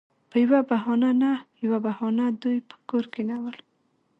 [0.29, 1.31] پـه يـوه بهـانـه نـه
[1.63, 3.57] يـوه بهـانـه دوي پـه کـور کېـنول.